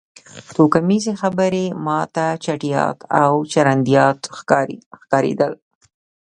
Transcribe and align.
توکمیزې 0.55 1.13
خبرې 1.21 1.65
ما 1.85 1.99
ته 2.15 2.25
چټیات 2.43 2.97
او 3.21 3.31
چرندیات 3.51 4.19
ښکارېدل 5.01 5.53